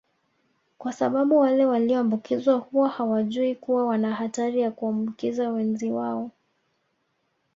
[0.77, 6.31] kwa sababu wale walioambukizwa huwa hawajui kuwa wana hatari ya kuwaambukiza wenzi wao